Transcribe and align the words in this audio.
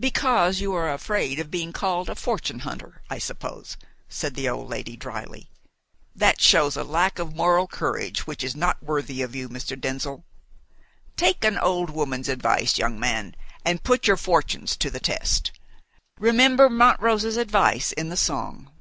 "Because 0.00 0.60
you 0.60 0.74
are 0.74 0.92
afraid 0.92 1.38
of 1.38 1.48
being 1.48 1.72
called 1.72 2.10
a 2.10 2.16
fortune 2.16 2.58
hunter, 2.66 3.02
I 3.08 3.18
suppose," 3.18 3.76
said 4.08 4.34
the 4.34 4.48
old 4.48 4.68
lady 4.68 4.96
drily. 4.96 5.48
"That 6.12 6.40
shows 6.40 6.76
a 6.76 6.82
lack 6.82 7.20
of 7.20 7.36
moral 7.36 7.68
courage 7.68 8.26
which 8.26 8.42
is 8.42 8.56
not 8.56 8.82
worthy 8.82 9.22
of 9.22 9.36
you, 9.36 9.48
Mr. 9.48 9.80
Denzil. 9.80 10.24
Take 11.16 11.44
an 11.44 11.56
old 11.58 11.90
woman's 11.90 12.28
advice, 12.28 12.78
young 12.78 12.98
man, 12.98 13.36
and 13.64 13.84
put 13.84 14.08
your 14.08 14.16
fortunes 14.16 14.76
to 14.78 14.90
the 14.90 14.98
test. 14.98 15.52
Remember 16.18 16.68
Montrose's 16.68 17.36
advice 17.36 17.92
in 17.92 18.08
the 18.08 18.16
song." 18.16 18.72